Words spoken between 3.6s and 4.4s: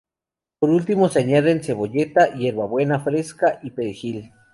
y perejil.